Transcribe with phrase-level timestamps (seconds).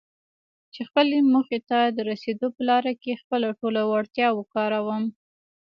[0.73, 5.03] چې خپلې موخې ته د رسېدو په لاره کې خپله ټوله وړتيا وکاروم.